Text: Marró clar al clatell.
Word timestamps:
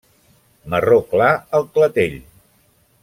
Marró 0.73 0.97
clar 1.11 1.29
al 1.59 1.67
clatell. 1.77 2.17